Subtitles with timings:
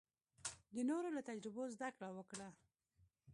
[0.75, 2.47] د نورو له تجربو زده کړه وکړه.